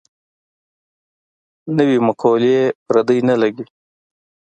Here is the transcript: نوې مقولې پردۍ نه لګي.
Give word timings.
نوې 1.77 1.97
مقولې 2.07 2.57
پردۍ 2.85 3.19
نه 3.29 3.35
لګي. 3.41 3.65